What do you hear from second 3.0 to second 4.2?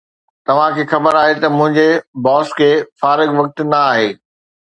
فارغ وقت نه آهي